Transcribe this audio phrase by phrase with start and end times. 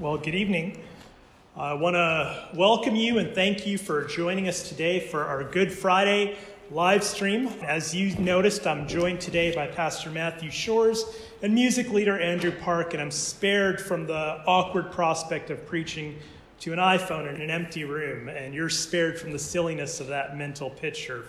[0.00, 0.82] Well, good evening.
[1.54, 5.70] I want to welcome you and thank you for joining us today for our Good
[5.70, 6.38] Friday
[6.70, 7.48] live stream.
[7.60, 11.04] As you noticed, I'm joined today by Pastor Matthew Shores
[11.42, 16.16] and music leader Andrew Park, and I'm spared from the awkward prospect of preaching
[16.60, 20.34] to an iPhone in an empty room, and you're spared from the silliness of that
[20.34, 21.26] mental picture.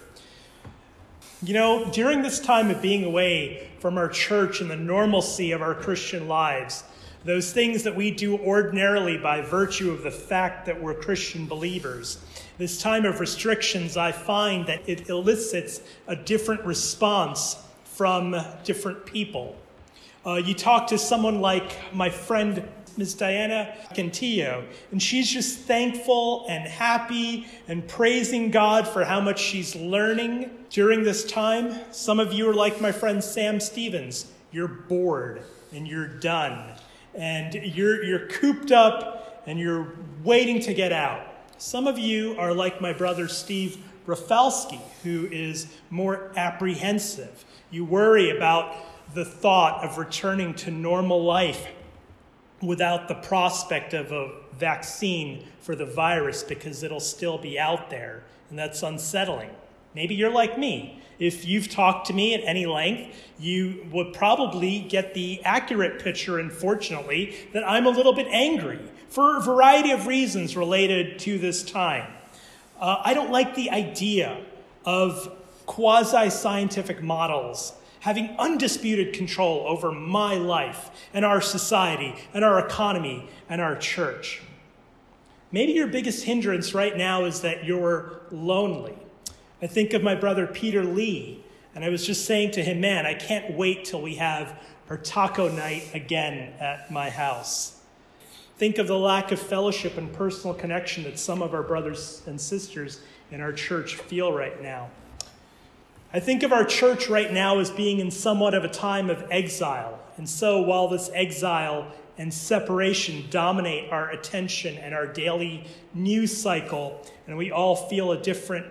[1.44, 5.62] You know, during this time of being away from our church and the normalcy of
[5.62, 6.86] our Christian lives,
[7.24, 12.20] those things that we do ordinarily by virtue of the fact that we're Christian believers,
[12.58, 19.56] this time of restrictions, I find that it elicits a different response from different people.
[20.26, 23.14] Uh, you talk to someone like my friend Ms.
[23.16, 29.76] Diana Cantillo, and she's just thankful and happy and praising God for how much she's
[29.76, 31.74] learning during this time.
[31.92, 34.32] Some of you are like my friend Sam Stevens.
[34.52, 36.76] You're bored and you're done,
[37.16, 39.94] and you're, you're cooped up and you're
[40.24, 41.28] waiting to get out.
[41.58, 47.46] Some of you are like my brother Steve Rafalski, who is more apprehensive.
[47.70, 48.76] You worry about
[49.14, 51.68] the thought of returning to normal life
[52.62, 58.24] without the prospect of a vaccine for the virus because it'll still be out there,
[58.50, 59.50] and that's unsettling.
[59.94, 61.02] Maybe you're like me.
[61.22, 66.40] If you've talked to me at any length, you would probably get the accurate picture,
[66.40, 71.62] unfortunately, that I'm a little bit angry for a variety of reasons related to this
[71.62, 72.12] time.
[72.80, 74.44] Uh, I don't like the idea
[74.84, 82.58] of quasi scientific models having undisputed control over my life and our society and our
[82.66, 84.42] economy and our church.
[85.52, 88.98] Maybe your biggest hindrance right now is that you're lonely.
[89.62, 91.44] I think of my brother Peter Lee,
[91.76, 94.60] and I was just saying to him, man, I can't wait till we have
[94.90, 97.80] our taco night again at my house.
[98.58, 102.42] Think of the lack of fellowship and personal connection that some of our brothers and
[102.42, 103.02] sisters
[103.32, 104.90] in our church feel right now.
[106.14, 109.26] I think of our church right now as being in somewhat of a time of
[109.32, 110.00] exile.
[110.18, 117.06] And so, while this exile and separation dominate our attention and our daily news cycle,
[117.28, 118.66] and we all feel a different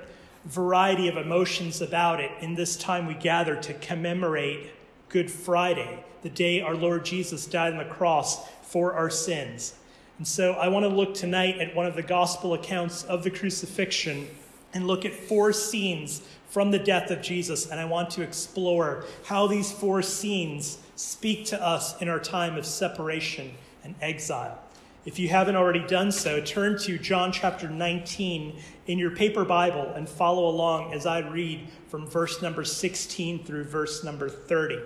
[0.45, 4.71] variety of emotions about it, in this time we gather to commemorate
[5.09, 9.75] Good Friday, the day our Lord Jesus died on the cross for our sins.
[10.19, 13.31] And so I want to look tonight at one of the gospel accounts of the
[13.31, 14.29] crucifixion
[14.73, 17.71] and look at four scenes from the death of Jesus.
[17.71, 22.57] And I want to explore how these four scenes speak to us in our time
[22.57, 23.53] of separation
[23.83, 24.59] and exile.
[25.07, 29.91] If you haven't already done so, turn to John chapter 19 in your paper Bible
[29.95, 34.79] and follow along as I read from verse number 16 through verse number 30.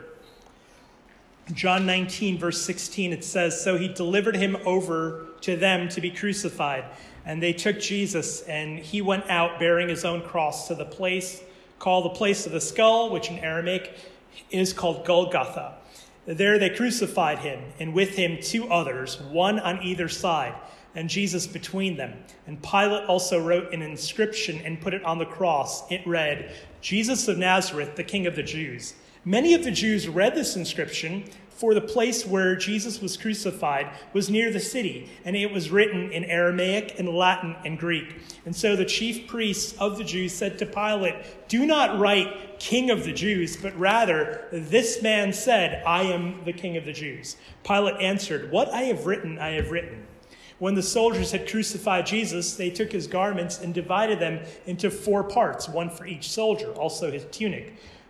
[1.52, 6.10] John 19, verse 16, it says, So he delivered him over to them to be
[6.10, 6.84] crucified.
[7.26, 11.42] And they took Jesus, and he went out bearing his own cross to the place
[11.80, 13.98] called the place of the skull, which in Aramaic
[14.50, 15.74] is called Golgotha.
[16.26, 20.54] There they crucified him, and with him two others, one on either side,
[20.94, 22.14] and Jesus between them.
[22.46, 25.90] And Pilate also wrote an inscription and put it on the cross.
[25.90, 28.94] It read, Jesus of Nazareth, the King of the Jews.
[29.26, 34.28] Many of the Jews read this inscription, for the place where Jesus was crucified was
[34.28, 38.16] near the city, and it was written in Aramaic and Latin and Greek.
[38.44, 41.14] And so the chief priests of the Jews said to Pilate,
[41.48, 46.52] Do not write King of the Jews, but rather, this man said, I am the
[46.52, 47.36] King of the Jews.
[47.62, 50.06] Pilate answered, What I have written, I have written.
[50.58, 55.24] When the soldiers had crucified Jesus, they took his garments and divided them into four
[55.24, 57.74] parts, one for each soldier, also his tunic.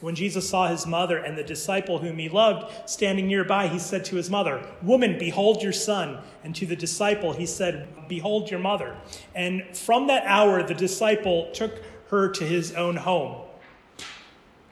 [0.00, 4.04] When Jesus saw his mother and the disciple whom he loved standing nearby, he said
[4.06, 6.18] to his mother, Woman, behold your son.
[6.44, 8.96] And to the disciple, he said, Behold your mother.
[9.34, 13.42] And from that hour, the disciple took her to his own home.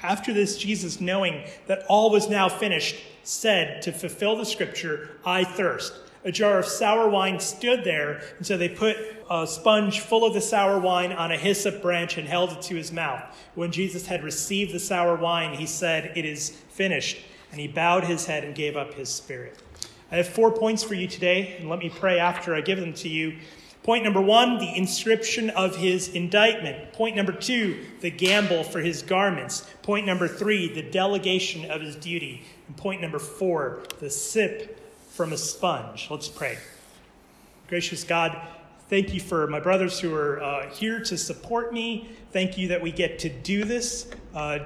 [0.03, 5.45] After this, Jesus, knowing that all was now finished, said to fulfill the scripture, I
[5.45, 5.95] thirst
[6.25, 8.97] a jar of sour wine stood there, and so they put
[9.31, 12.75] a sponge full of the sour wine on a hyssop branch and held it to
[12.75, 13.23] his mouth.
[13.55, 17.19] When Jesus had received the sour wine, he said, It is finished.
[17.53, 19.63] And he bowed his head and gave up his spirit.
[20.11, 22.95] I have four points for you today, and let me pray after I give them
[22.95, 23.37] to you.
[23.85, 26.95] Point number one, the inscription of his indictment.
[26.95, 29.69] Point number two, the gamble for his garments.
[29.83, 32.45] Point number three, the delegation of his duty.
[32.67, 34.81] And point number four, the sip
[35.15, 36.09] from a sponge.
[36.11, 36.59] Let's pray.
[37.69, 38.37] Gracious God,
[38.91, 42.09] thank you for my brothers who are uh, here to support me.
[42.33, 44.59] Thank you that we get to do this uh,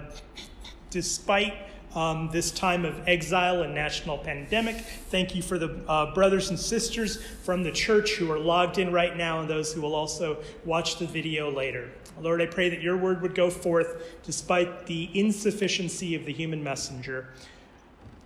[0.88, 1.52] despite
[1.94, 4.76] um, this time of exile and national pandemic.
[5.10, 8.90] Thank you for the uh, brothers and sisters from the church who are logged in
[8.90, 11.90] right now and those who will also watch the video later.
[12.22, 16.64] Lord, I pray that your word would go forth despite the insufficiency of the human
[16.64, 17.28] messenger.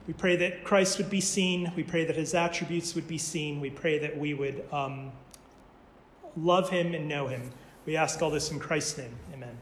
[0.06, 1.72] We pray that Christ would be seen.
[1.76, 3.60] We pray that his attributes would be seen.
[3.60, 5.12] We pray that we would um,
[6.37, 7.50] love him and know him.
[7.87, 9.14] We ask all this in Christ's name.
[9.32, 9.56] Amen.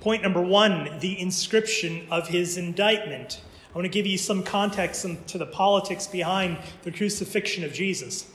[0.00, 3.40] Point number one the inscription of his indictment.
[3.72, 8.28] I want to give you some context to the politics behind the crucifixion of Jesus.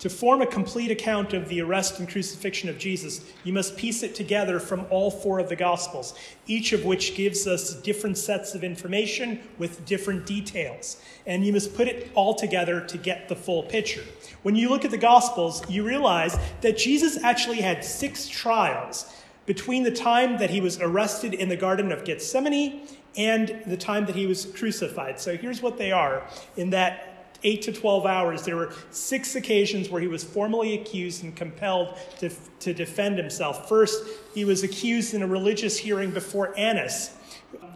[0.00, 4.02] To form a complete account of the arrest and crucifixion of Jesus, you must piece
[4.02, 6.14] it together from all four of the Gospels,
[6.46, 11.00] each of which gives us different sets of information with different details.
[11.26, 14.04] And you must put it all together to get the full picture.
[14.42, 19.12] When you look at the Gospels, you realize that Jesus actually had six trials
[19.46, 22.82] between the time that he was arrested in the Garden of Gethsemane
[23.16, 25.18] and the time that he was crucified.
[25.18, 27.15] So here's what they are in that
[27.46, 31.96] 8 to 12 hours, there were six occasions where he was formally accused and compelled
[32.18, 32.28] to,
[32.58, 33.68] to defend himself.
[33.68, 34.04] First,
[34.34, 37.16] he was accused in a religious hearing before Annas,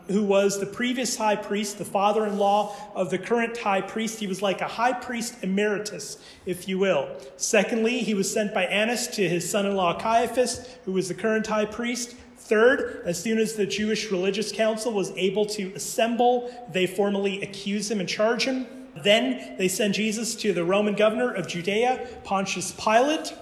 [0.08, 4.19] who was the previous high priest, the father in law of the current high priest.
[4.19, 7.08] He was like a high priest emeritus, if you will.
[7.37, 11.14] Secondly, he was sent by Annas to his son in law Caiaphas, who was the
[11.14, 12.17] current high priest.
[12.38, 17.88] Third, as soon as the Jewish religious council was able to assemble, they formally accuse
[17.88, 18.67] him and charge him.
[18.96, 23.34] Then they send Jesus to the Roman governor of Judea, Pontius Pilate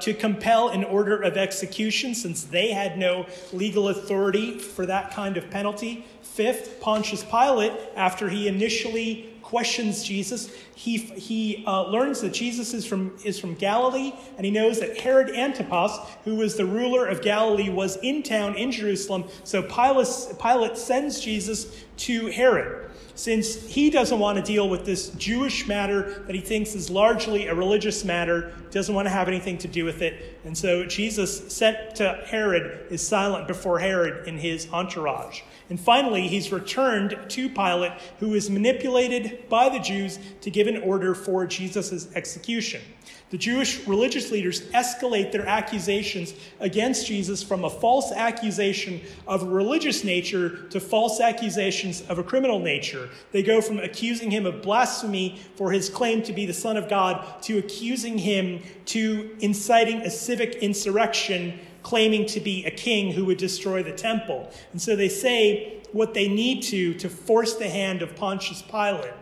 [0.00, 5.36] to compel an order of execution since they had no legal authority for that kind
[5.36, 6.04] of penalty.
[6.22, 12.84] Fifth, Pontius Pilate, after he initially questions Jesus, he, he uh, learns that Jesus is
[12.84, 17.22] from, is from Galilee, and he knows that Herod Antipas, who was the ruler of
[17.22, 19.24] Galilee, was in town in Jerusalem.
[19.44, 22.87] So Pilate, Pilate sends Jesus to Herod
[23.18, 27.48] since he doesn't want to deal with this Jewish matter that he thinks is largely
[27.48, 30.38] a religious matter, doesn't want to have anything to do with it.
[30.44, 35.40] And so Jesus, sent to Herod, is silent before Herod in his entourage.
[35.68, 40.80] And finally, he's returned to Pilate, who is manipulated by the Jews to give an
[40.82, 42.82] order for Jesus' execution.
[43.30, 49.46] The Jewish religious leaders escalate their accusations against Jesus from a false accusation of a
[49.46, 53.10] religious nature to false accusations of a criminal nature.
[53.32, 56.88] They go from accusing him of blasphemy for his claim to be the Son of
[56.88, 63.26] God to accusing him to inciting a civic insurrection claiming to be a king who
[63.26, 64.50] would destroy the temple.
[64.72, 69.12] And so they say what they need to to force the hand of Pontius Pilate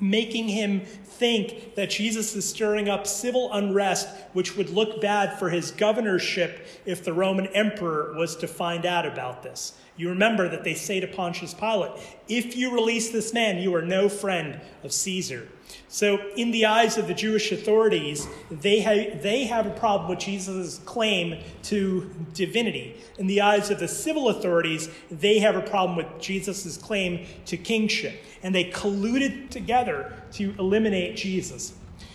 [0.00, 5.50] making him think that Jesus is stirring up civil unrest, which would look bad for
[5.50, 9.74] his governorship if the Roman emperor was to find out about this.
[10.00, 11.92] You remember that they say to Pontius Pilate,
[12.26, 15.46] If you release this man, you are no friend of Caesar.
[15.88, 20.18] So, in the eyes of the Jewish authorities, they have, they have a problem with
[20.18, 22.96] Jesus' claim to divinity.
[23.18, 27.58] In the eyes of the civil authorities, they have a problem with Jesus' claim to
[27.58, 28.24] kingship.
[28.42, 31.74] And they colluded together to eliminate Jesus.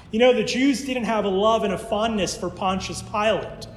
[0.10, 3.68] You know, the Jews didn't have a love and a fondness for Pontius Pilate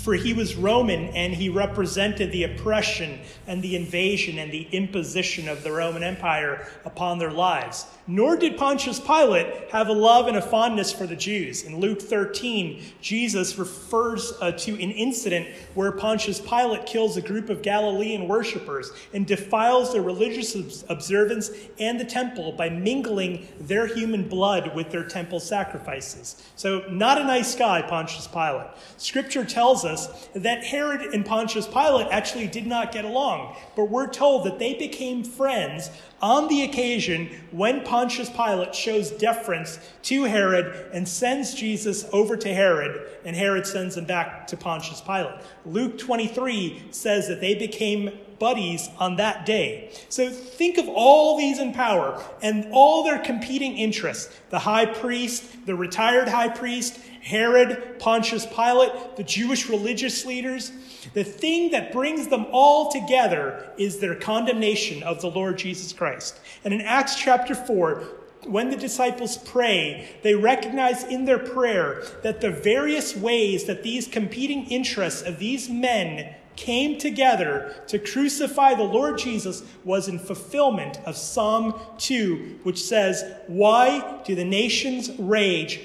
[0.00, 5.48] for he was Roman and he represented the oppression and the invasion and the imposition
[5.48, 7.86] of the Roman Empire upon their lives.
[8.10, 11.62] Nor did Pontius Pilate have a love and a fondness for the Jews.
[11.62, 17.48] In Luke 13, Jesus refers uh, to an incident where Pontius Pilate kills a group
[17.50, 24.28] of Galilean worshippers and defiles their religious observance and the temple by mingling their human
[24.28, 26.42] blood with their temple sacrifices.
[26.56, 28.66] So, not a nice guy, Pontius Pilate.
[28.96, 34.10] Scripture tells us that Herod and Pontius Pilate actually did not get along, but we're
[34.10, 35.90] told that they became friends
[36.20, 42.52] on the occasion when Pontius Pilate shows deference to Herod and sends Jesus over to
[42.52, 45.40] Herod, and Herod sends him back to Pontius Pilate.
[45.66, 49.92] Luke 23 says that they became buddies on that day.
[50.08, 55.66] So think of all these in power and all their competing interests the high priest,
[55.66, 60.72] the retired high priest, Herod, Pontius Pilate, the Jewish religious leaders.
[61.14, 66.40] The thing that brings them all together is their condemnation of the Lord Jesus Christ.
[66.64, 68.04] And in Acts chapter 4,
[68.46, 74.08] when the disciples pray, they recognize in their prayer that the various ways that these
[74.08, 80.98] competing interests of these men came together to crucify the Lord Jesus was in fulfillment
[81.06, 85.80] of Psalm 2, which says, Why do the nations rage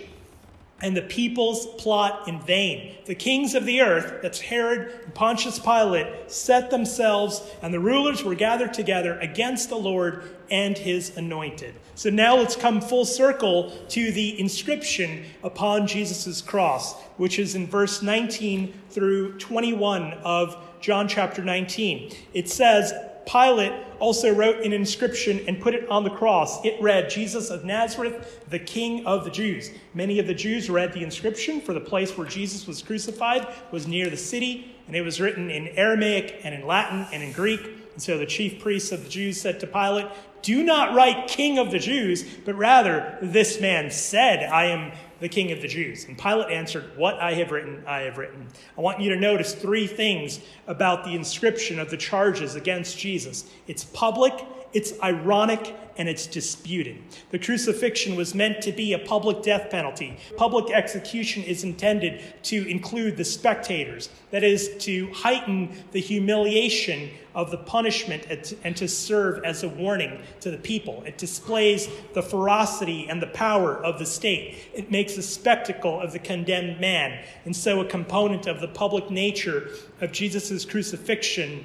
[0.85, 2.93] and the peoples plot in vain.
[3.05, 8.23] The kings of the earth, that's Herod and Pontius Pilate, set themselves, and the rulers
[8.23, 11.73] were gathered together against the Lord and his anointed.
[11.95, 17.65] So now let's come full circle to the inscription upon Jesus' cross, which is in
[17.65, 22.15] verse 19 through 21 of John chapter 19.
[22.35, 22.93] It says,
[23.25, 26.63] Pilate also wrote an inscription and put it on the cross.
[26.63, 29.71] It read, Jesus of Nazareth, the King of the Jews.
[29.93, 33.87] Many of the Jews read the inscription, for the place where Jesus was crucified was
[33.87, 37.61] near the city, and it was written in Aramaic and in Latin and in Greek.
[37.93, 40.07] And so the chief priests of the Jews said to Pilate,
[40.41, 45.29] Do not write King of the Jews, but rather, this man said, I am the
[45.29, 46.05] king of the Jews.
[46.05, 48.47] And Pilate answered, What I have written, I have written.
[48.77, 53.49] I want you to notice three things about the inscription of the charges against Jesus
[53.67, 54.33] it's public,
[54.75, 56.97] it's ironic, and it's disputed.
[57.31, 60.17] The crucifixion was meant to be a public death penalty.
[60.35, 67.51] Public execution is intended to include the spectators, that is, to heighten the humiliation of
[67.51, 68.27] the punishment
[68.63, 71.01] and to serve as a warning to the people.
[71.05, 74.67] It displays the ferocity and the power of the state.
[74.73, 77.23] It makes a spectacle of the condemned man.
[77.45, 79.69] And so, a component of the public nature
[80.01, 81.63] of Jesus' crucifixion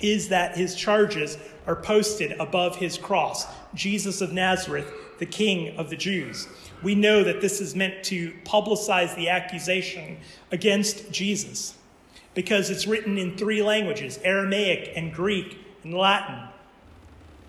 [0.00, 5.90] is that his charges are posted above his cross Jesus of Nazareth, the King of
[5.90, 6.48] the Jews.
[6.82, 10.18] We know that this is meant to publicize the accusation
[10.52, 11.74] against Jesus
[12.34, 16.48] because it's written in three languages Aramaic and Greek and Latin.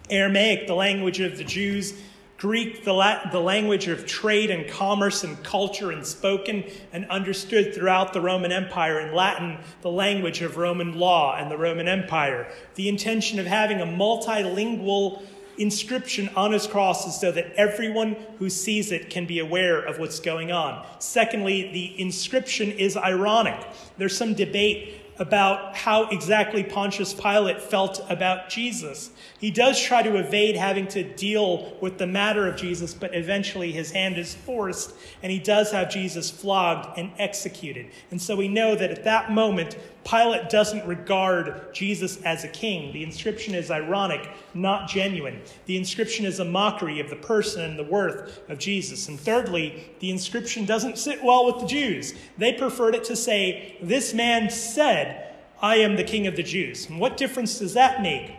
[0.09, 1.93] Aramaic, the language of the Jews,
[2.37, 7.73] Greek, the, Latin, the language of trade and commerce and culture and spoken and understood
[7.73, 12.47] throughout the Roman Empire, and Latin, the language of Roman law and the Roman Empire.
[12.75, 15.23] The intention of having a multilingual
[15.57, 19.99] inscription on his cross is so that everyone who sees it can be aware of
[19.99, 20.85] what's going on.
[20.99, 23.65] Secondly, the inscription is ironic.
[23.97, 29.11] There's some debate about how exactly Pontius Pilate felt about Jesus.
[29.39, 33.71] He does try to evade having to deal with the matter of Jesus, but eventually
[33.71, 34.93] his hand is forced,
[35.23, 37.87] and he does have Jesus flogged and executed.
[38.11, 42.93] And so we know that at that moment, Pilate doesn't regard Jesus as a king.
[42.93, 45.41] The inscription is ironic, not genuine.
[45.65, 49.07] The inscription is a mockery of the person and the worth of Jesus.
[49.07, 52.13] And thirdly, the inscription doesn't sit well with the Jews.
[52.37, 56.87] They preferred it to say, This man said, I am the king of the Jews.
[56.87, 58.31] And what difference does that make?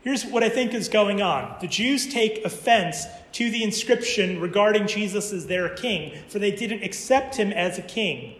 [0.00, 4.86] Here's what I think is going on the Jews take offense to the inscription regarding
[4.86, 8.36] Jesus as their king, for they didn't accept him as a king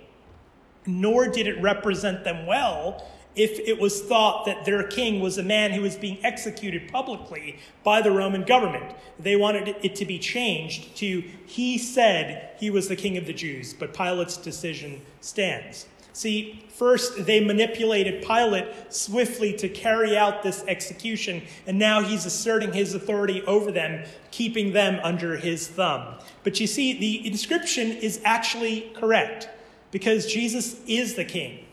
[0.87, 3.07] nor did it represent them well
[3.37, 7.59] if it was thought that their king was a man who was being executed publicly
[7.85, 8.95] by the Roman government.
[9.19, 13.33] They wanted it to be changed to, he said he was the king of the
[13.33, 15.87] Jews, but Pilate's decision stands.
[16.13, 22.73] See, first they manipulated Pilate swiftly to carry out this execution, and now he's asserting
[22.73, 26.17] his authority over them, keeping them under his thumb.
[26.43, 29.49] But you see, the inscription is actually correct
[29.91, 31.65] because Jesus is the king.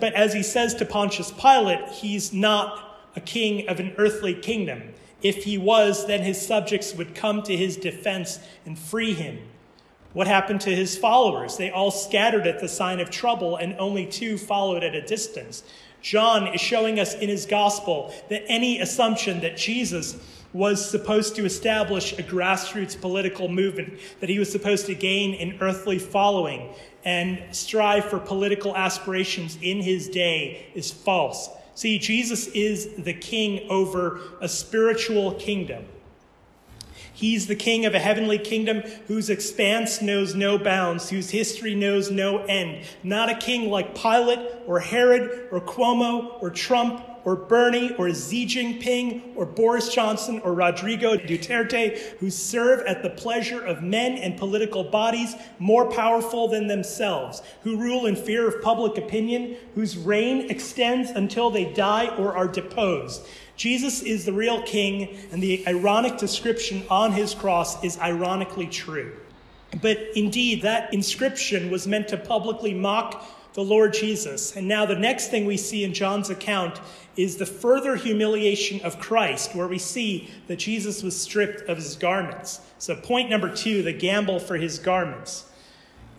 [0.00, 4.94] But as he says to Pontius Pilate, he's not a king of an earthly kingdom.
[5.22, 9.38] If he was, then his subjects would come to his defense and free him.
[10.12, 11.56] What happened to his followers?
[11.56, 15.62] They all scattered at the sign of trouble, and only two followed at a distance.
[16.02, 20.16] John is showing us in his gospel that any assumption that Jesus
[20.52, 25.56] was supposed to establish a grassroots political movement, that he was supposed to gain an
[25.62, 31.48] earthly following and strive for political aspirations in his day is false.
[31.74, 35.86] See, Jesus is the king over a spiritual kingdom.
[37.14, 42.10] He's the king of a heavenly kingdom whose expanse knows no bounds, whose history knows
[42.10, 42.84] no end.
[43.02, 48.46] Not a king like Pilate or Herod or Cuomo or Trump or Bernie or Xi
[48.46, 54.36] Jinping or Boris Johnson or Rodrigo Duterte, who serve at the pleasure of men and
[54.36, 60.50] political bodies more powerful than themselves, who rule in fear of public opinion, whose reign
[60.50, 63.26] extends until they die or are deposed.
[63.56, 69.12] Jesus is the real king, and the ironic description on his cross is ironically true.
[69.80, 74.56] But indeed, that inscription was meant to publicly mock the Lord Jesus.
[74.56, 76.80] And now the next thing we see in John's account
[77.16, 81.96] is the further humiliation of Christ, where we see that Jesus was stripped of his
[81.96, 82.60] garments.
[82.78, 85.44] So, point number two the gamble for his garments.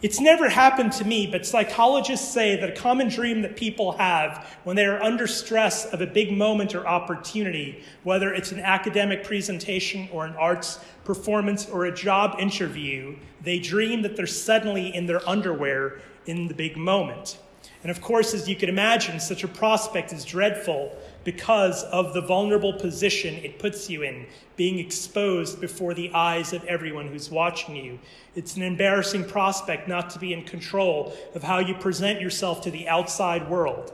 [0.03, 4.45] It's never happened to me, but psychologists say that a common dream that people have
[4.65, 9.23] when they are under stress of a big moment or opportunity, whether it's an academic
[9.23, 15.05] presentation or an arts performance or a job interview, they dream that they're suddenly in
[15.05, 17.37] their underwear in the big moment.
[17.81, 22.21] And of course, as you can imagine, such a prospect is dreadful because of the
[22.21, 24.25] vulnerable position it puts you in,
[24.55, 27.99] being exposed before the eyes of everyone who's watching you.
[28.35, 32.71] It's an embarrassing prospect not to be in control of how you present yourself to
[32.71, 33.93] the outside world,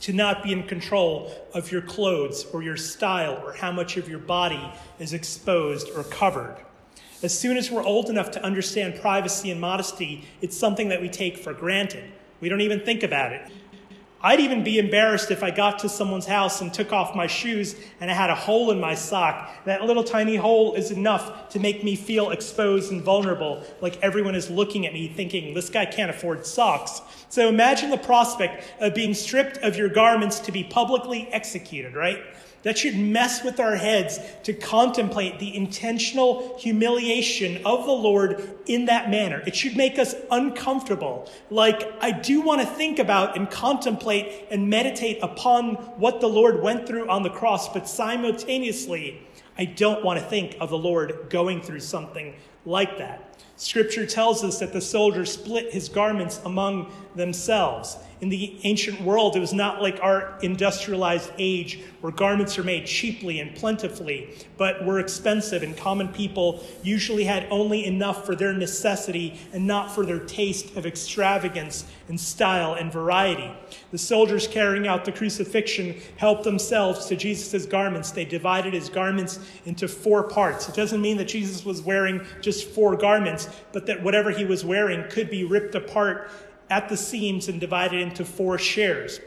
[0.00, 4.08] to not be in control of your clothes or your style or how much of
[4.08, 6.56] your body is exposed or covered.
[7.22, 11.08] As soon as we're old enough to understand privacy and modesty, it's something that we
[11.08, 12.04] take for granted.
[12.40, 13.50] We don't even think about it.
[14.24, 17.76] I'd even be embarrassed if I got to someone's house and took off my shoes
[18.00, 19.50] and I had a hole in my sock.
[19.66, 24.34] That little tiny hole is enough to make me feel exposed and vulnerable, like everyone
[24.34, 27.02] is looking at me thinking, this guy can't afford socks.
[27.28, 32.20] So imagine the prospect of being stripped of your garments to be publicly executed, right?
[32.64, 38.86] That should mess with our heads to contemplate the intentional humiliation of the Lord in
[38.86, 39.42] that manner.
[39.46, 41.30] It should make us uncomfortable.
[41.50, 46.62] Like, I do want to think about and contemplate and meditate upon what the Lord
[46.62, 49.20] went through on the cross, but simultaneously,
[49.58, 53.38] I don't want to think of the Lord going through something like that.
[53.56, 57.96] Scripture tells us that the soldier split his garments among themselves.
[58.24, 62.86] In the ancient world, it was not like our industrialized age where garments are made
[62.86, 68.54] cheaply and plentifully, but were expensive, and common people usually had only enough for their
[68.54, 73.52] necessity and not for their taste of extravagance and style and variety.
[73.90, 78.10] The soldiers carrying out the crucifixion helped themselves to Jesus' garments.
[78.10, 80.66] They divided his garments into four parts.
[80.66, 84.64] It doesn't mean that Jesus was wearing just four garments, but that whatever he was
[84.64, 86.30] wearing could be ripped apart
[86.70, 89.20] at the seams and divided into four shares.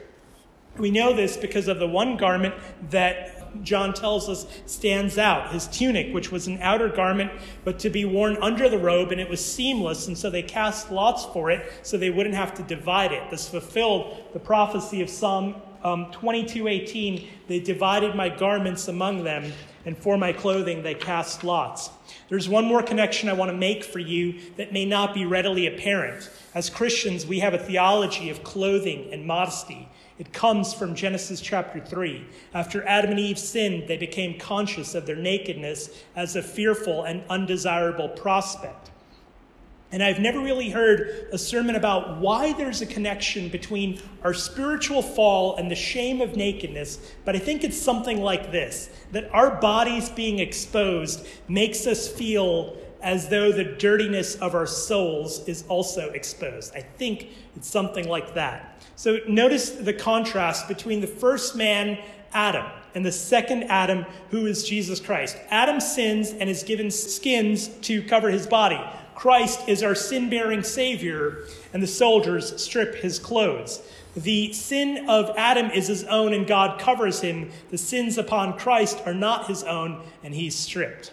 [0.76, 2.54] We know this because of the one garment
[2.90, 7.32] that John tells us stands out his tunic, which was an outer garment,
[7.64, 10.90] but to be worn under the robe, and it was seamless, and so they cast
[10.90, 13.30] lots for it so they wouldn't have to divide it.
[13.30, 17.26] This fulfilled the prophecy of Psalm um, 22:18.
[17.46, 19.52] They divided my garments among them,
[19.84, 21.90] and for my clothing they cast lots.
[22.28, 25.66] There's one more connection I want to make for you that may not be readily
[25.66, 26.30] apparent.
[26.54, 29.88] As Christians, we have a theology of clothing and modesty.
[30.18, 32.26] It comes from Genesis chapter 3.
[32.52, 37.22] After Adam and Eve sinned, they became conscious of their nakedness as a fearful and
[37.30, 38.87] undesirable prospect.
[39.90, 45.00] And I've never really heard a sermon about why there's a connection between our spiritual
[45.00, 49.58] fall and the shame of nakedness, but I think it's something like this that our
[49.60, 56.10] bodies being exposed makes us feel as though the dirtiness of our souls is also
[56.10, 56.74] exposed.
[56.74, 58.82] I think it's something like that.
[58.96, 61.98] So notice the contrast between the first man,
[62.32, 65.36] Adam, and the second Adam, who is Jesus Christ.
[65.50, 68.80] Adam sins and is given skins to cover his body.
[69.18, 71.38] Christ is our sin bearing Savior,
[71.72, 73.82] and the soldiers strip his clothes.
[74.14, 77.50] The sin of Adam is his own, and God covers him.
[77.70, 81.12] The sins upon Christ are not his own, and he's stripped.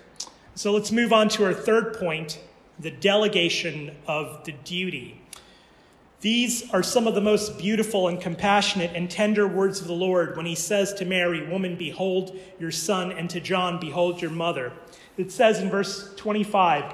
[0.54, 2.40] So let's move on to our third point
[2.78, 5.20] the delegation of the duty.
[6.22, 10.38] These are some of the most beautiful and compassionate and tender words of the Lord
[10.38, 14.74] when he says to Mary, Woman, behold your son, and to John, behold your mother.
[15.18, 16.94] It says in verse 25,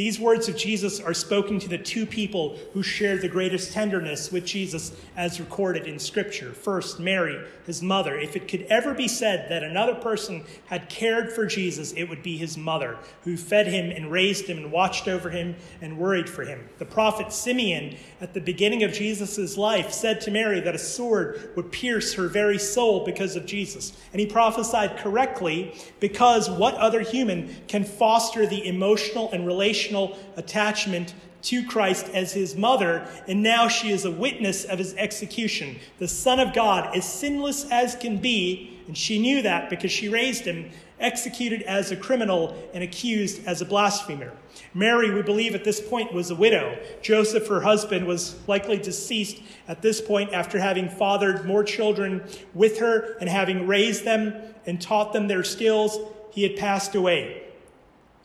[0.00, 4.32] These words of Jesus are spoken to the two people who shared the greatest tenderness
[4.32, 6.54] with Jesus as recorded in Scripture.
[6.54, 8.18] First, Mary, his mother.
[8.18, 12.22] If it could ever be said that another person had cared for Jesus, it would
[12.22, 16.30] be his mother, who fed him and raised him and watched over him and worried
[16.30, 16.66] for him.
[16.78, 21.50] The prophet Simeon, at the beginning of Jesus' life, said to Mary that a sword
[21.56, 23.92] would pierce her very soul because of Jesus.
[24.14, 30.18] And he prophesied correctly because what other human can foster the emotional and relational relational
[30.36, 35.78] attachment to Christ as his mother, and now she is a witness of his execution.
[35.98, 40.08] The Son of God, as sinless as can be, And she knew that because she
[40.08, 44.32] raised him, executed as a criminal and accused as a blasphemer.
[44.74, 46.76] Mary, we believe at this point, was a widow.
[47.00, 52.20] Joseph, her husband, was likely deceased at this point after having fathered more children
[52.52, 54.34] with her and having raised them
[54.66, 55.96] and taught them their skills.
[56.32, 57.49] He had passed away.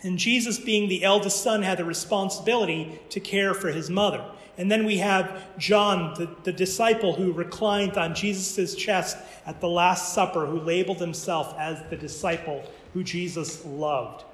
[0.05, 4.23] And Jesus, being the eldest son, had the responsibility to care for his mother.
[4.55, 9.67] And then we have John, the, the disciple who reclined on Jesus' chest at the
[9.67, 12.63] Last Supper, who labeled himself as the disciple
[12.93, 14.25] who Jesus loved.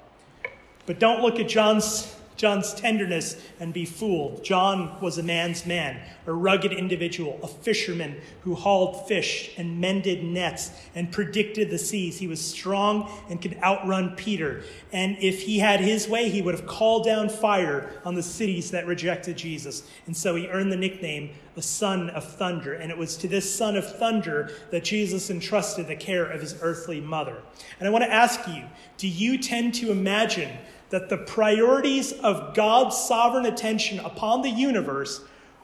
[0.84, 4.42] But don't look at John's John's tenderness and be fooled.
[4.42, 10.24] John was a man's man, a rugged individual, a fisherman who hauled fish and mended
[10.24, 12.18] nets and predicted the seas.
[12.18, 14.64] He was strong and could outrun Peter.
[14.92, 18.72] And if he had his way, he would have called down fire on the cities
[18.72, 19.84] that rejected Jesus.
[20.06, 22.74] And so he earned the nickname the son of thunder.
[22.74, 26.56] And it was to this son of thunder that Jesus entrusted the care of his
[26.60, 27.40] earthly mother.
[27.78, 28.64] And I want to ask you
[28.96, 30.56] do you tend to imagine
[30.92, 35.22] that the priorities of God's sovereign attention upon the universe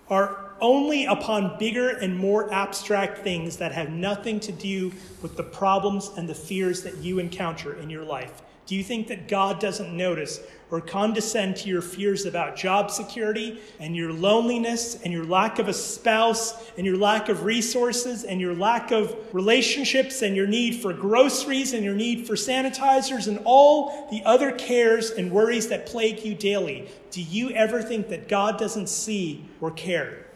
[0.09, 5.43] are only upon bigger and more abstract things that have nothing to do with the
[5.43, 8.41] problems and the fears that you encounter in your life.
[8.69, 13.59] Do you think that God doesn't notice or condescend to your fears about job security
[13.81, 18.43] and your loneliness and your lack of a spouse and your lack of resources and
[18.43, 23.41] your lack of relationships and your need for groceries and your need for sanitizers and
[23.47, 26.91] all the other cares and worries that plague you daily?
[27.11, 30.28] Do you ever think that God doesn't see or care?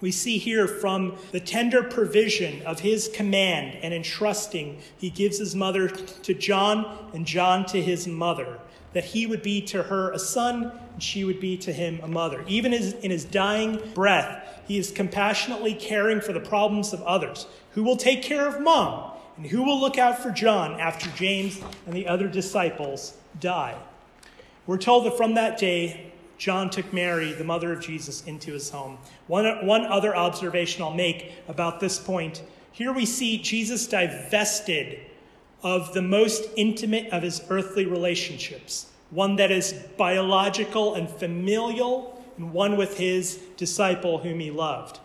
[0.00, 5.54] We see here from the tender provision of his command and entrusting, he gives his
[5.54, 8.58] mother to John and John to his mother,
[8.92, 12.08] that he would be to her a son and she would be to him a
[12.08, 12.44] mother.
[12.46, 17.46] Even in his dying breath, he is compassionately caring for the problems of others.
[17.72, 19.12] Who will take care of mom?
[19.36, 23.76] And who will look out for John after James and the other disciples die?
[24.66, 26.12] We're told that from that day,
[26.44, 28.98] John took Mary, the mother of Jesus, into his home.
[29.28, 34.98] One, one other observation I'll make about this point here we see Jesus divested
[35.62, 42.52] of the most intimate of his earthly relationships, one that is biological and familial, and
[42.52, 45.00] one with his disciple whom he loved.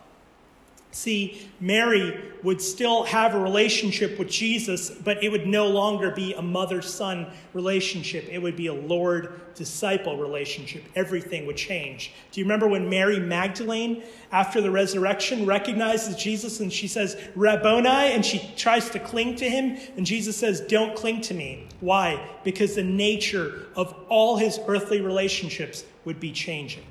[0.92, 6.34] See, Mary would still have a relationship with Jesus, but it would no longer be
[6.34, 8.26] a mother son relationship.
[8.28, 10.82] It would be a Lord disciple relationship.
[10.96, 12.12] Everything would change.
[12.32, 17.88] Do you remember when Mary Magdalene, after the resurrection, recognizes Jesus and she says, Rabboni,
[17.88, 21.68] and she tries to cling to him, and Jesus says, Don't cling to me.
[21.78, 22.28] Why?
[22.42, 26.84] Because the nature of all his earthly relationships would be changing.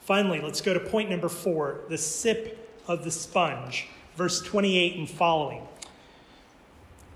[0.00, 3.86] Finally, let's go to point number four the sip of the sponge.
[4.16, 5.62] Verse 28 and following.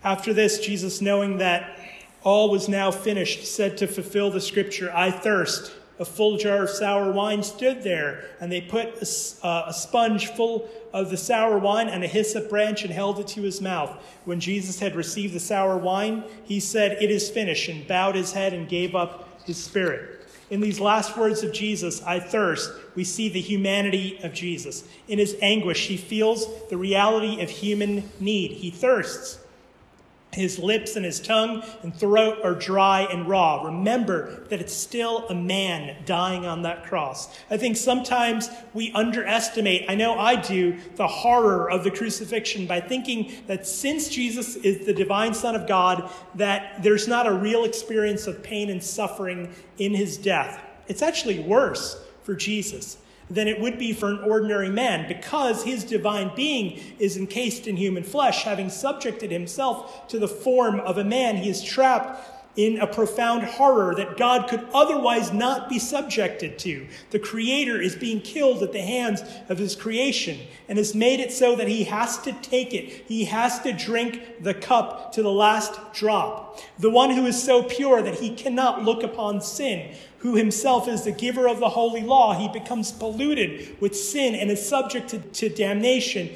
[0.04, 1.78] After this, Jesus, knowing that
[2.22, 5.72] all was now finished, said to fulfill the scripture, I thirst.
[5.98, 10.28] A full jar of sour wine stood there, and they put a, uh, a, sponge
[10.28, 13.90] full of the sour wine and a hyssop branch and held it to his mouth.
[14.24, 18.32] When Jesus had received the sour wine, he said, It is finished, and bowed his
[18.32, 20.21] head and gave up his spirit.
[20.52, 24.84] In these last words of Jesus, I thirst, we see the humanity of Jesus.
[25.08, 28.50] In his anguish, he feels the reality of human need.
[28.50, 29.38] He thirsts.
[30.32, 33.64] His lips and his tongue and throat are dry and raw.
[33.64, 37.28] Remember that it's still a man dying on that cross.
[37.50, 42.80] I think sometimes we underestimate, I know I do, the horror of the crucifixion by
[42.80, 47.64] thinking that since Jesus is the divine Son of God, that there's not a real
[47.64, 50.64] experience of pain and suffering in his death.
[50.88, 52.96] It's actually worse for Jesus
[53.32, 57.76] than it would be for an ordinary man, because his divine being is encased in
[57.76, 61.36] human flesh, having subjected himself to the form of a man.
[61.36, 66.86] He is trapped in a profound horror that God could otherwise not be subjected to.
[67.10, 70.38] The Creator is being killed at the hands of His creation
[70.68, 73.04] and has made it so that He has to take it.
[73.08, 76.60] He has to drink the cup to the last drop.
[76.78, 81.04] The one who is so pure that He cannot look upon sin, who Himself is
[81.04, 85.18] the giver of the holy law, He becomes polluted with sin and is subject to,
[85.18, 86.28] to damnation.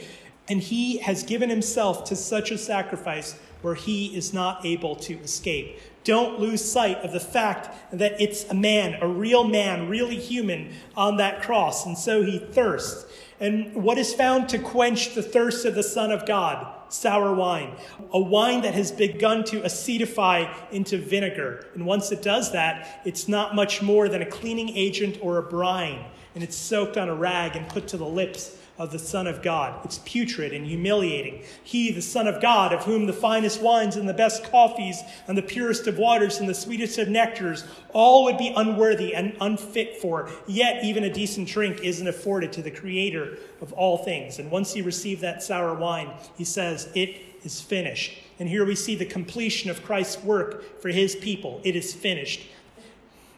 [0.49, 5.19] And He has given Himself to such a sacrifice where He is not able to
[5.19, 5.79] escape.
[6.07, 10.73] Don't lose sight of the fact that it's a man, a real man, really human
[10.97, 11.85] on that cross.
[11.85, 13.13] And so he thirsts.
[13.41, 16.73] And what is found to quench the thirst of the Son of God?
[16.91, 17.75] Sour wine.
[18.13, 21.67] A wine that has begun to acetify into vinegar.
[21.75, 25.43] And once it does that, it's not much more than a cleaning agent or a
[25.43, 26.05] brine.
[26.37, 29.43] And it's soaked on a rag and put to the lips of the Son of
[29.43, 29.81] God.
[29.85, 31.43] It's putrid and humiliating.
[31.65, 35.37] He, the Son of God, of whom the finest wines and the best coffees and
[35.37, 39.97] the purest of waters and the sweetest of nectars all would be unworthy and unfit
[39.97, 44.39] for, yet even a decent drink isn't afforded to the Creator of all things.
[44.39, 48.19] And once he received that sour wine, he says, It is finished.
[48.39, 51.61] And here we see the completion of Christ's work for his people.
[51.65, 52.43] It is finished.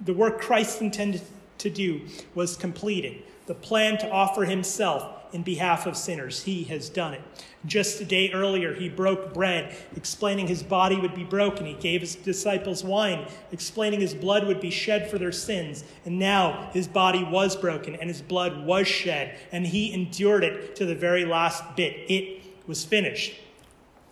[0.00, 1.22] The work Christ intended
[1.58, 2.02] to do
[2.34, 3.22] was completed.
[3.46, 7.22] The plan to offer himself in behalf of sinners, he has done it.
[7.66, 11.66] Just a day earlier, he broke bread, explaining his body would be broken.
[11.66, 15.84] He gave his disciples wine, explaining his blood would be shed for their sins.
[16.04, 20.76] And now his body was broken and his blood was shed, and he endured it
[20.76, 21.96] to the very last bit.
[22.08, 23.34] It was finished.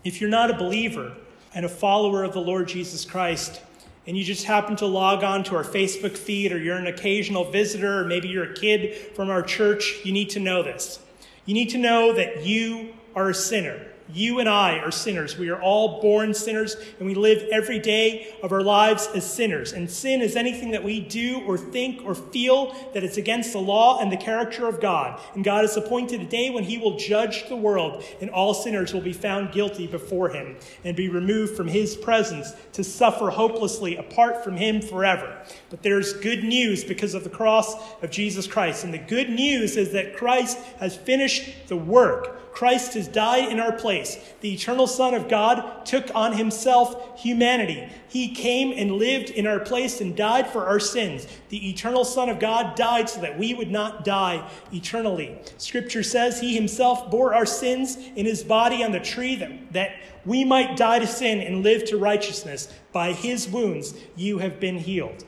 [0.05, 1.15] If you're not a believer
[1.55, 3.61] and a follower of the Lord Jesus Christ,
[4.07, 7.51] and you just happen to log on to our Facebook feed, or you're an occasional
[7.51, 11.01] visitor, or maybe you're a kid from our church, you need to know this.
[11.47, 13.87] You need to know that you are a sinner.
[14.13, 15.37] You and I are sinners.
[15.37, 19.73] We are all born sinners, and we live every day of our lives as sinners.
[19.73, 23.59] And sin is anything that we do or think or feel that is against the
[23.59, 25.21] law and the character of God.
[25.35, 28.95] And God has appointed a day when He will judge the world, and all sinners
[28.95, 33.97] will be found guilty before Him and be removed from His presence to suffer hopelessly
[33.97, 35.43] apart from Him forever.
[35.71, 38.85] But there's good news because of the cross of Jesus Christ.
[38.85, 42.46] And the good news is that Christ has finished the work.
[42.57, 44.19] Christ has died in our place.
[44.41, 47.87] The eternal Son of God took on himself humanity.
[48.09, 51.27] He came and lived in our place and died for our sins.
[51.51, 55.39] The eternal Son of God died so that we would not die eternally.
[55.59, 59.91] Scripture says he himself bore our sins in his body on the tree that, that
[60.25, 62.73] we might die to sin and live to righteousness.
[62.91, 65.27] By his wounds you have been healed.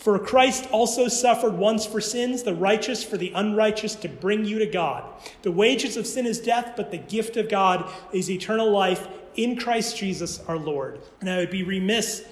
[0.00, 4.58] For Christ also suffered once for sins, the righteous for the unrighteous, to bring you
[4.58, 5.04] to God.
[5.42, 9.58] The wages of sin is death, but the gift of God is eternal life in
[9.58, 11.02] Christ Jesus our Lord.
[11.20, 12.24] And I would be remiss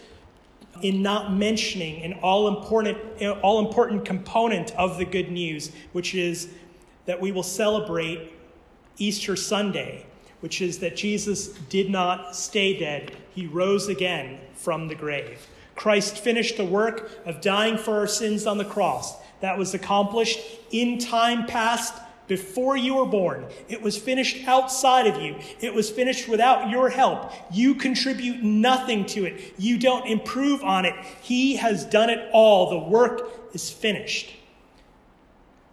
[0.81, 2.97] in not mentioning an all important,
[3.43, 6.49] all important component of the good news, which is
[7.05, 8.33] that we will celebrate
[8.97, 10.07] Easter Sunday,
[10.41, 15.47] which is that Jesus did not stay dead, he rose again from the grave.
[15.79, 19.17] Christ finished the work of dying for our sins on the cross.
[19.41, 20.41] That was accomplished
[20.73, 21.95] in time past
[22.27, 23.47] before you were born.
[23.69, 25.37] It was finished outside of you.
[25.61, 27.33] It was finished without your help.
[27.53, 29.55] You contribute nothing to it.
[29.57, 30.95] You don't improve on it.
[31.23, 32.71] He has done it all.
[32.71, 34.35] The work is finished.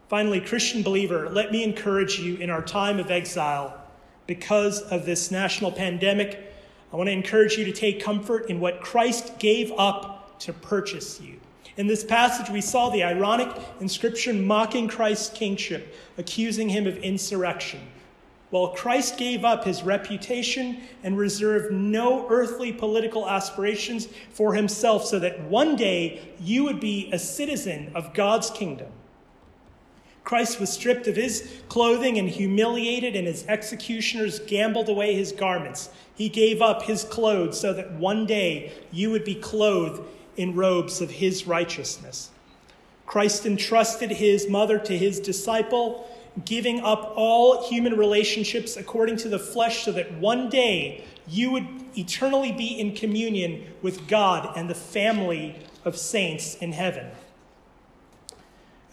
[0.08, 3.76] Finally, Christian believer, let me encourage you in our time of exile
[4.28, 6.55] because of this national pandemic
[6.96, 11.20] I want to encourage you to take comfort in what Christ gave up to purchase
[11.20, 11.42] you.
[11.76, 13.50] In this passage, we saw the ironic
[13.82, 17.82] inscription mocking Christ's kingship, accusing him of insurrection.
[18.50, 25.20] While Christ gave up his reputation and reserved no earthly political aspirations for himself so
[25.20, 28.88] that one day you would be a citizen of God's kingdom.
[30.26, 35.90] Christ was stripped of his clothing and humiliated, and his executioners gambled away his garments.
[36.16, 40.02] He gave up his clothes so that one day you would be clothed
[40.36, 42.32] in robes of his righteousness.
[43.06, 46.10] Christ entrusted his mother to his disciple,
[46.44, 51.68] giving up all human relationships according to the flesh so that one day you would
[51.96, 57.12] eternally be in communion with God and the family of saints in heaven.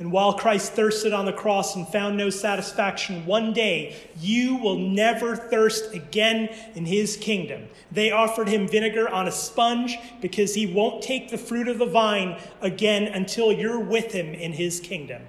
[0.02, 4.76] And while Christ thirsted on the cross and found no satisfaction, one day you will
[4.76, 7.68] never thirst again in his kingdom.
[7.92, 11.86] They offered him vinegar on a sponge because he won't take the fruit of the
[11.86, 15.22] vine again until you're with him in his kingdom.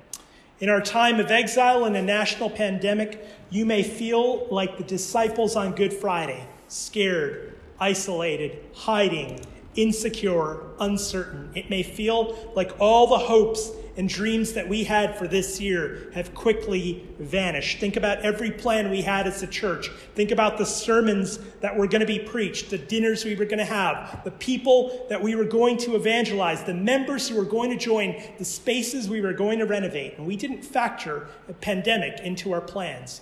[0.59, 5.55] In our time of exile and a national pandemic, you may feel like the disciples
[5.55, 9.39] on Good Friday scared, isolated, hiding,
[9.75, 11.51] insecure, uncertain.
[11.55, 16.09] It may feel like all the hopes and dreams that we had for this year
[16.13, 17.79] have quickly vanished.
[17.79, 19.89] Think about every plan we had as a church.
[20.15, 23.59] Think about the sermons that were going to be preached, the dinners we were going
[23.59, 27.69] to have, the people that we were going to evangelize, the members who were going
[27.69, 30.17] to join, the spaces we were going to renovate.
[30.17, 33.21] And we didn't factor a pandemic into our plans.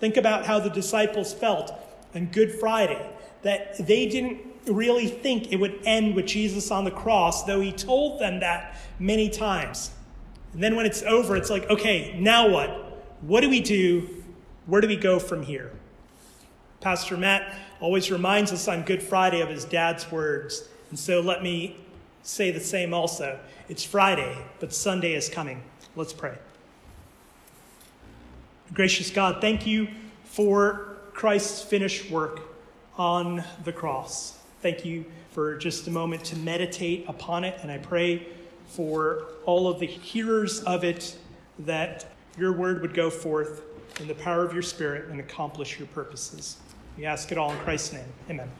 [0.00, 1.72] Think about how the disciples felt
[2.14, 3.10] on Good Friday,
[3.42, 7.72] that they didn't really think it would end with Jesus on the cross, though he
[7.72, 9.90] told them that many times.
[10.52, 13.02] And then when it's over, it's like, okay, now what?
[13.22, 14.08] What do we do?
[14.66, 15.72] Where do we go from here?
[16.80, 20.68] Pastor Matt always reminds us on Good Friday of his dad's words.
[20.90, 21.76] And so let me
[22.22, 23.38] say the same also.
[23.68, 25.62] It's Friday, but Sunday is coming.
[25.96, 26.36] Let's pray.
[28.72, 29.88] Gracious God, thank you
[30.24, 32.40] for Christ's finished work
[32.96, 34.39] on the cross.
[34.60, 38.26] Thank you for just a moment to meditate upon it, and I pray
[38.66, 41.16] for all of the hearers of it
[41.60, 42.06] that
[42.38, 43.62] your word would go forth
[44.00, 46.58] in the power of your Spirit and accomplish your purposes.
[46.96, 48.04] We ask it all in Christ's name.
[48.28, 48.50] Amen.